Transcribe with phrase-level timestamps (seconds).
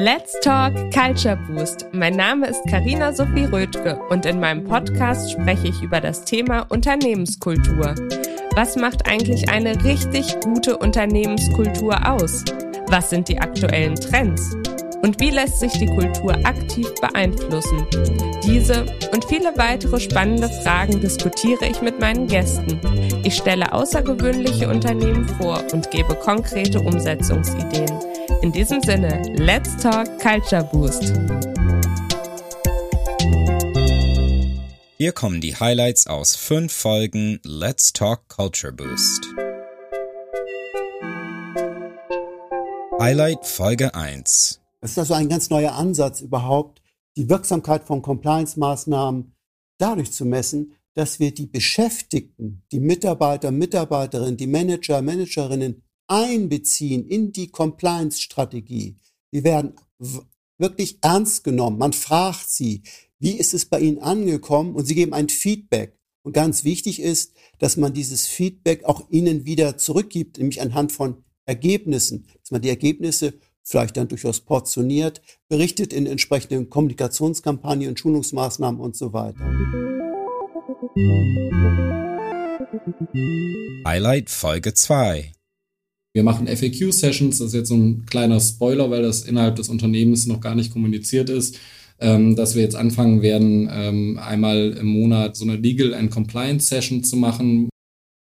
[0.00, 1.86] Let's Talk Culture Boost.
[1.90, 6.60] Mein Name ist Karina Sophie Rödke und in meinem Podcast spreche ich über das Thema
[6.68, 7.96] Unternehmenskultur.
[8.54, 12.44] Was macht eigentlich eine richtig gute Unternehmenskultur aus?
[12.86, 14.56] Was sind die aktuellen Trends?
[15.02, 17.86] Und wie lässt sich die Kultur aktiv beeinflussen?
[18.44, 22.80] Diese und viele weitere spannende Fragen diskutiere ich mit meinen Gästen.
[23.24, 28.00] Ich stelle außergewöhnliche Unternehmen vor und gebe konkrete Umsetzungsideen.
[28.42, 31.12] In diesem Sinne, let's talk Culture Boost.
[34.96, 39.24] Hier kommen die Highlights aus fünf Folgen Let's Talk Culture Boost.
[42.98, 44.60] Highlight Folge 1.
[44.80, 46.82] Es ist also ein ganz neuer Ansatz überhaupt,
[47.16, 49.34] die Wirksamkeit von Compliance-Maßnahmen
[49.78, 57.32] dadurch zu messen, dass wir die Beschäftigten, die Mitarbeiter, Mitarbeiterinnen, die Manager, Managerinnen einbeziehen in
[57.32, 58.96] die Compliance-Strategie.
[59.32, 59.74] Die werden
[60.58, 61.78] wirklich ernst genommen.
[61.78, 62.82] Man fragt sie,
[63.18, 64.74] wie ist es bei Ihnen angekommen?
[64.74, 65.96] Und sie geben ein Feedback.
[66.22, 71.24] Und ganz wichtig ist, dass man dieses Feedback auch Ihnen wieder zurückgibt, nämlich anhand von
[71.46, 78.80] Ergebnissen, dass man die Ergebnisse vielleicht dann durchaus portioniert, berichtet in entsprechenden Kommunikationskampagnen und Schulungsmaßnahmen
[78.80, 79.44] und so weiter.
[83.84, 85.32] Highlight Folge 2
[86.18, 90.26] wir machen FAQ-Sessions, das ist jetzt so ein kleiner Spoiler, weil das innerhalb des Unternehmens
[90.26, 91.60] noch gar nicht kommuniziert ist,
[92.00, 96.66] ähm, dass wir jetzt anfangen werden, ähm, einmal im Monat so eine Legal and Compliance
[96.66, 97.68] Session zu machen.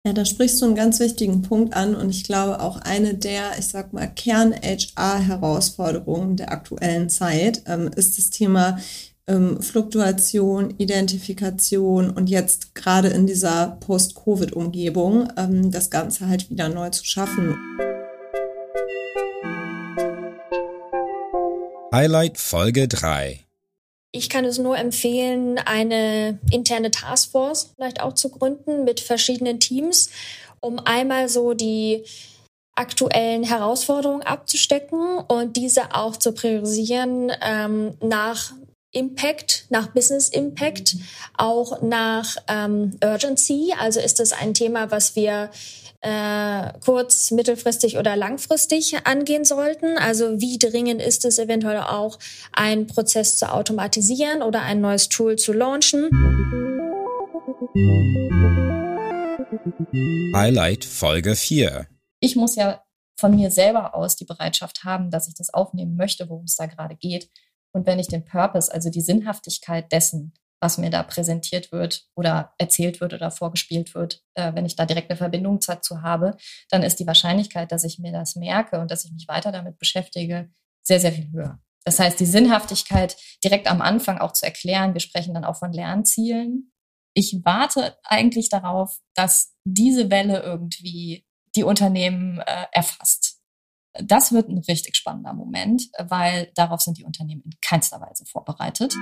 [0.07, 3.59] Ja, da sprichst du einen ganz wichtigen Punkt an und ich glaube auch eine der,
[3.59, 8.79] ich sag mal, Kern-HR-Herausforderungen der aktuellen Zeit ähm, ist das Thema
[9.27, 16.89] ähm, Fluktuation, Identifikation und jetzt gerade in dieser Post-Covid-Umgebung ähm, das Ganze halt wieder neu
[16.89, 17.57] zu schaffen.
[21.91, 23.46] Highlight Folge 3
[24.17, 30.09] ich kann es nur empfehlen, eine interne Taskforce vielleicht auch zu gründen mit verschiedenen Teams,
[30.59, 32.03] um einmal so die
[32.75, 38.53] aktuellen Herausforderungen abzustecken und diese auch zu priorisieren ähm, nach
[38.91, 40.95] Impact, nach Business Impact,
[41.37, 43.73] auch nach ähm, Urgency.
[43.79, 45.51] Also ist das ein Thema, was wir
[46.01, 49.97] äh, kurz-, mittelfristig oder langfristig angehen sollten.
[49.97, 52.17] Also wie dringend ist es eventuell auch,
[52.53, 56.09] einen Prozess zu automatisieren oder ein neues Tool zu launchen.
[60.33, 61.87] Highlight Folge 4.
[62.19, 62.83] Ich muss ja
[63.19, 66.67] von mir selber aus die Bereitschaft haben, dass ich das aufnehmen möchte, worum es da
[66.67, 67.29] gerade geht.
[67.73, 72.53] Und wenn ich den Purpose, also die Sinnhaftigkeit dessen, was mir da präsentiert wird oder
[72.57, 76.35] erzählt wird oder vorgespielt wird, äh, wenn ich da direkt eine Verbindung dazu habe,
[76.69, 79.77] dann ist die Wahrscheinlichkeit, dass ich mir das merke und dass ich mich weiter damit
[79.77, 80.49] beschäftige,
[80.83, 81.59] sehr, sehr viel höher.
[81.85, 84.93] Das heißt, die Sinnhaftigkeit direkt am Anfang auch zu erklären.
[84.93, 86.71] Wir sprechen dann auch von Lernzielen.
[87.13, 91.25] Ich warte eigentlich darauf, dass diese Welle irgendwie
[91.55, 93.36] die Unternehmen äh, erfasst
[94.03, 98.95] das wird ein richtig spannender Moment, weil darauf sind die Unternehmen in keinster Weise vorbereitet.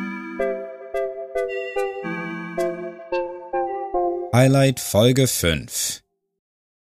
[4.34, 6.03] Highlight Folge 5.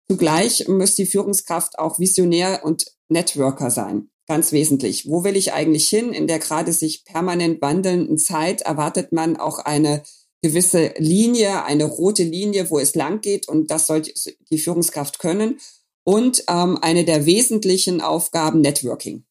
[0.09, 4.09] Zugleich muss die Führungskraft auch Visionär und Networker sein.
[4.27, 5.07] Ganz wesentlich.
[5.07, 6.11] Wo will ich eigentlich hin?
[6.11, 10.03] In der gerade sich permanent wandelnden Zeit erwartet man auch eine
[10.41, 14.11] gewisse Linie, eine rote Linie, wo es lang geht und das sollte
[14.51, 15.59] die Führungskraft können
[16.05, 19.25] und ähm, eine der wesentlichen Aufgaben Networking.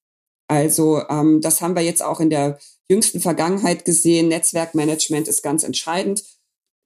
[0.49, 2.59] Also ähm, das haben wir jetzt auch in der
[2.91, 4.29] jüngsten Vergangenheit gesehen.
[4.29, 6.25] Netzwerkmanagement ist ganz entscheidend.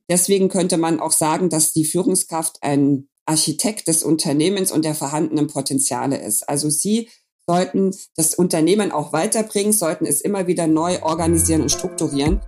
[0.08, 5.48] Deswegen könnte man auch sagen, dass die Führungskraft ein Architekt des Unternehmens und der vorhandenen
[5.48, 6.48] Potenziale ist.
[6.48, 7.08] Also sie
[7.46, 12.40] sollten das Unternehmen auch weiterbringen, sollten es immer wieder neu organisieren und strukturieren.